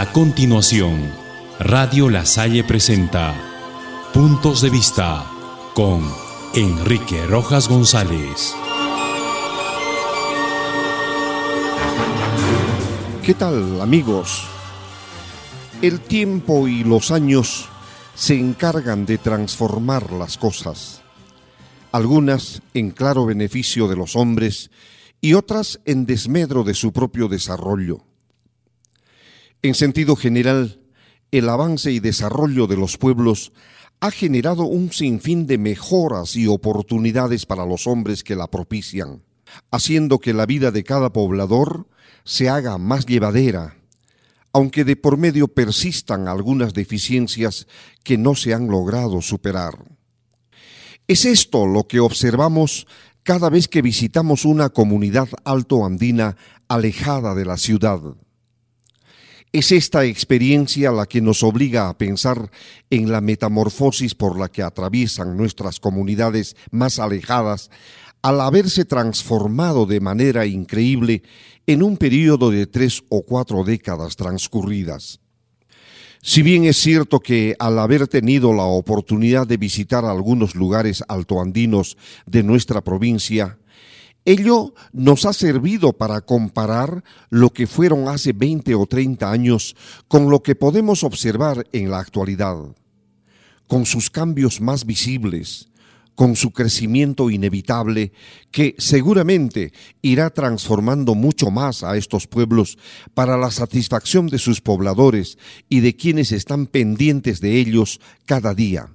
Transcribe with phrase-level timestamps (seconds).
[0.00, 1.12] A continuación,
[1.58, 3.34] Radio La Salle presenta
[4.14, 5.30] Puntos de Vista
[5.74, 6.02] con
[6.54, 8.54] Enrique Rojas González.
[13.22, 14.46] ¿Qué tal amigos?
[15.82, 17.68] El tiempo y los años
[18.14, 21.02] se encargan de transformar las cosas,
[21.92, 24.70] algunas en claro beneficio de los hombres
[25.20, 28.09] y otras en desmedro de su propio desarrollo.
[29.62, 30.80] En sentido general,
[31.30, 33.52] el avance y desarrollo de los pueblos
[34.00, 39.22] ha generado un sinfín de mejoras y oportunidades para los hombres que la propician,
[39.70, 41.86] haciendo que la vida de cada poblador
[42.24, 43.76] se haga más llevadera,
[44.54, 47.66] aunque de por medio persistan algunas deficiencias
[48.02, 49.74] que no se han logrado superar.
[51.06, 52.86] Es esto lo que observamos
[53.22, 56.36] cada vez que visitamos una comunidad altoandina
[56.68, 58.00] alejada de la ciudad.
[59.52, 62.52] Es esta experiencia la que nos obliga a pensar
[62.88, 67.68] en la metamorfosis por la que atraviesan nuestras comunidades más alejadas
[68.22, 71.24] al haberse transformado de manera increíble
[71.66, 75.18] en un periodo de tres o cuatro décadas transcurridas.
[76.22, 81.96] Si bien es cierto que al haber tenido la oportunidad de visitar algunos lugares altoandinos
[82.26, 83.58] de nuestra provincia,
[84.24, 89.74] Ello nos ha servido para comparar lo que fueron hace 20 o 30 años
[90.08, 92.56] con lo que podemos observar en la actualidad,
[93.66, 95.70] con sus cambios más visibles,
[96.14, 98.12] con su crecimiento inevitable,
[98.50, 102.76] que seguramente irá transformando mucho más a estos pueblos
[103.14, 105.38] para la satisfacción de sus pobladores
[105.70, 108.90] y de quienes están pendientes de ellos cada día.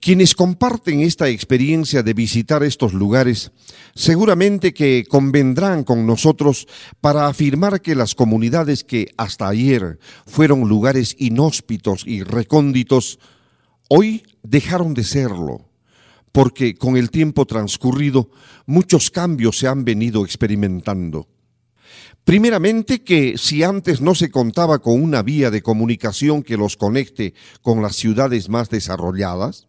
[0.00, 3.50] Quienes comparten esta experiencia de visitar estos lugares,
[3.96, 6.68] seguramente que convendrán con nosotros
[7.00, 13.18] para afirmar que las comunidades que hasta ayer fueron lugares inhóspitos y recónditos,
[13.88, 15.68] hoy dejaron de serlo,
[16.30, 18.30] porque con el tiempo transcurrido
[18.66, 21.26] muchos cambios se han venido experimentando.
[22.22, 27.34] Primeramente que si antes no se contaba con una vía de comunicación que los conecte
[27.62, 29.66] con las ciudades más desarrolladas,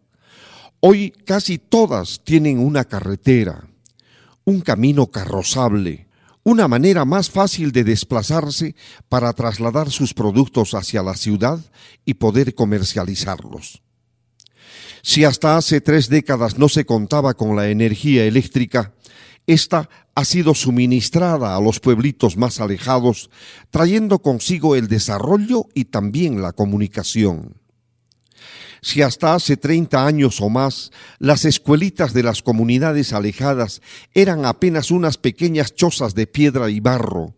[0.82, 3.68] Hoy casi todas tienen una carretera,
[4.44, 6.08] un camino carrozable,
[6.42, 8.74] una manera más fácil de desplazarse
[9.10, 11.60] para trasladar sus productos hacia la ciudad
[12.06, 13.82] y poder comercializarlos.
[15.02, 18.94] Si hasta hace tres décadas no se contaba con la energía eléctrica,
[19.46, 23.28] esta ha sido suministrada a los pueblitos más alejados,
[23.68, 27.59] trayendo consigo el desarrollo y también la comunicación.
[28.82, 33.82] Si hasta hace 30 años o más las escuelitas de las comunidades alejadas
[34.14, 37.34] eran apenas unas pequeñas chozas de piedra y barro,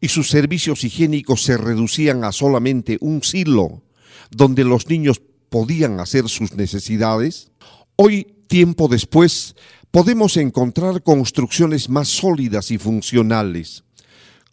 [0.00, 3.82] y sus servicios higiénicos se reducían a solamente un silo
[4.30, 7.50] donde los niños podían hacer sus necesidades,
[7.96, 9.54] hoy, tiempo después,
[9.90, 13.84] podemos encontrar construcciones más sólidas y funcionales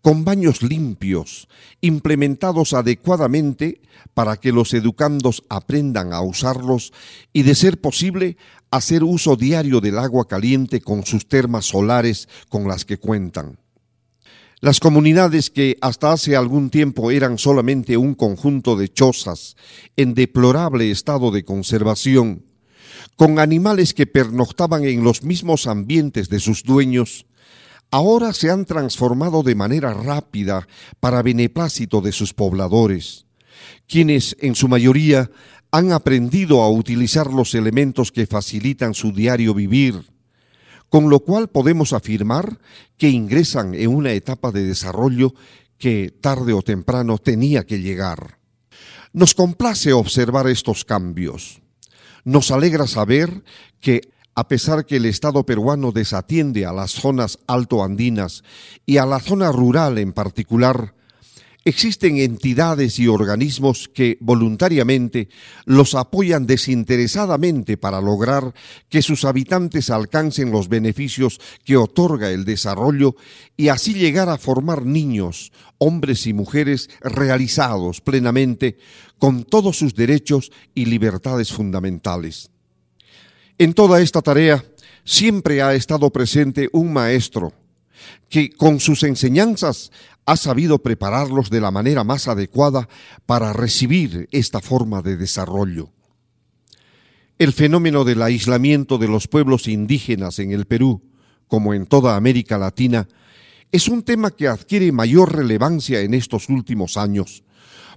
[0.02, 1.48] con baños limpios,
[1.82, 3.82] implementados adecuadamente
[4.14, 6.94] para que los educandos aprendan a usarlos
[7.34, 8.38] y, de ser posible,
[8.72, 13.60] hacer uso diario del agua caliente con sus termas solares con las que cuentan.
[14.62, 19.56] Las comunidades que hasta hace algún tiempo eran solamente un conjunto de chozas
[19.96, 22.44] en deplorable estado de conservación,
[23.16, 27.26] con animales que pernoctaban en los mismos ambientes de sus dueños,
[27.92, 30.68] ahora se han transformado de manera rápida
[31.00, 33.26] para beneplácito de sus pobladores,
[33.88, 35.30] quienes en su mayoría
[35.72, 40.04] han aprendido a utilizar los elementos que facilitan su diario vivir,
[40.90, 42.60] con lo cual podemos afirmar
[42.98, 45.34] que ingresan en una etapa de desarrollo
[45.78, 48.40] que tarde o temprano tenía que llegar.
[49.14, 51.62] Nos complace observar estos cambios.
[52.24, 53.44] Nos alegra saber
[53.80, 54.02] que
[54.36, 58.44] a pesar que el Estado peruano desatiende a las zonas altoandinas
[58.86, 60.94] y a la zona rural en particular,
[61.66, 65.30] existen entidades y organismos que voluntariamente
[65.66, 68.54] los apoyan desinteresadamente para lograr
[68.88, 73.16] que sus habitantes alcancen los beneficios que otorga el desarrollo
[73.58, 78.78] y así llegar a formar niños, hombres y mujeres realizados plenamente
[79.18, 82.52] con todos sus derechos y libertades fundamentales.
[83.62, 84.64] En toda esta tarea
[85.04, 87.52] siempre ha estado presente un maestro
[88.30, 89.92] que con sus enseñanzas
[90.26, 92.88] ha sabido prepararlos de la manera más adecuada
[93.26, 95.90] para recibir esta forma de desarrollo.
[97.38, 101.04] El fenómeno del aislamiento de los pueblos indígenas en el Perú,
[101.50, 103.10] como en toda América Latina,
[103.74, 107.44] es un tema que adquiere mayor relevancia en estos últimos años,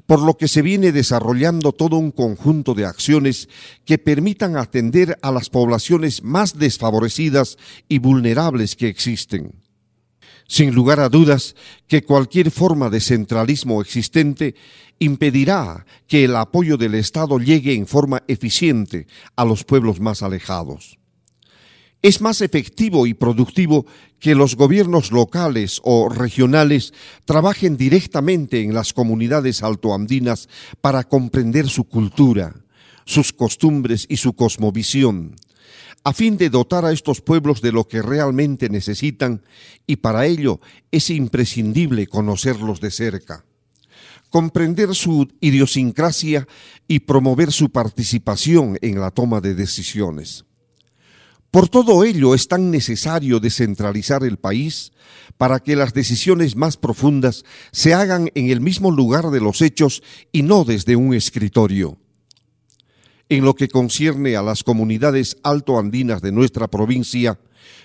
[0.07, 3.49] por lo que se viene desarrollando todo un conjunto de acciones
[3.85, 7.57] que permitan atender a las poblaciones más desfavorecidas
[7.89, 9.55] y vulnerables que existen.
[10.49, 11.55] Sin lugar a dudas
[11.87, 14.55] que cualquier forma de centralismo existente
[14.99, 19.07] impedirá que el apoyo del Estado llegue en forma eficiente
[19.37, 20.99] a los pueblos más alejados.
[22.03, 23.87] Es más efectivo y productivo
[24.19, 26.93] que los gobiernos locales o regionales
[27.25, 30.49] trabajen directamente en las comunidades altoandinas
[30.81, 32.57] para comprender su cultura,
[33.05, 35.37] sus costumbres y su cosmovisión,
[36.03, 39.45] a fin de dotar a estos pueblos de lo que realmente necesitan
[39.87, 40.61] y para ello
[40.91, 43.45] es imprescindible conocerlos de cerca
[44.33, 46.49] comprender su idiosincrasia
[46.89, 50.47] y promover su participación en la toma de decisiones.
[51.53, 54.91] Por todo ello es tan necesario descentralizar el país
[55.37, 60.03] para que las decisiones más profundas se hagan en el mismo lugar de los hechos
[60.33, 61.99] y no desde un escritorio.
[63.33, 67.41] En lo que concierne a las comunidades altoandinas de nuestra provincia,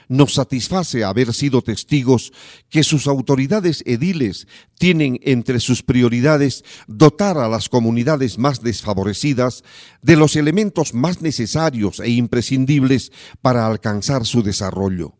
[0.09, 2.33] nos satisface haber sido testigos
[2.67, 4.45] que sus autoridades ediles
[4.77, 9.63] tienen entre sus prioridades dotar a las comunidades más desfavorecidas
[10.01, 15.13] de los elementos más necesarios e imprescindibles para alcanzar su desarrollo.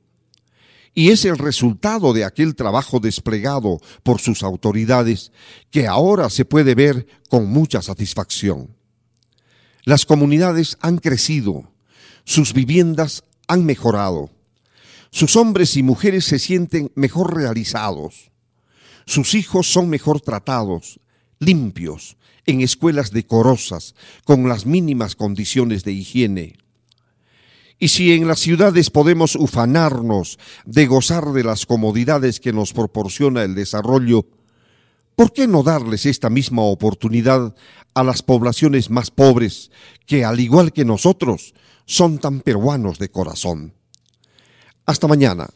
[0.93, 5.31] Y es el resultado de aquel trabajo desplegado por sus autoridades
[5.71, 8.76] que ahora se puede ver con mucha satisfacción.
[9.87, 11.71] Las comunidades han crecido,
[12.25, 14.29] sus viviendas han mejorado,
[15.11, 18.33] sus hombres y mujeres se sienten mejor realizados.
[19.05, 20.99] Sus hijos son mejor tratados,
[21.39, 23.95] limpios, en escuelas decorosas,
[24.25, 26.57] con las mínimas condiciones de higiene.
[27.79, 33.43] Y si en las ciudades podemos ufanarnos de gozar de las comodidades que nos proporciona
[33.43, 34.25] el desarrollo,
[35.17, 37.55] ¿por qué no darles esta misma oportunidad
[37.95, 39.71] a las poblaciones más pobres
[40.05, 41.55] que, al igual que nosotros,
[41.85, 43.73] son tan peruanos de corazón?
[44.85, 45.49] Hasta mañana.